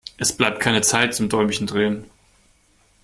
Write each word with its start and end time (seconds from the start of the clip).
Es 0.17 0.35
bleibt 0.35 0.59
keine 0.59 0.81
Zeit 0.81 1.13
zum 1.13 1.29
Däumchen 1.29 1.67
drehen. 1.67 2.09